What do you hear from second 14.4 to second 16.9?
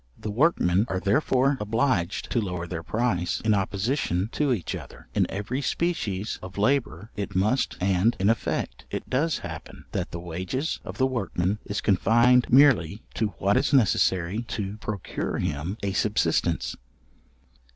to procure him a subsistence.